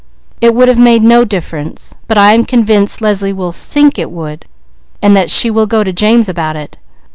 It 0.41 0.55
would 0.55 0.67
have 0.67 0.79
made 0.79 1.03
no 1.03 1.23
difference; 1.23 1.93
but 2.07 2.17
I 2.17 2.33
am 2.33 2.43
convinced 2.43 3.01
Leslie 3.03 3.31
will 3.33 3.51
think 3.51 3.99
it 3.99 4.09
would, 4.09 4.47
and 4.99 5.15
that 5.15 5.29
she 5.29 5.51
will 5.51 5.67
go 5.67 5.83
to 5.83 5.93
James 5.93 6.27
about 6.27 6.55
it. 6.55 6.77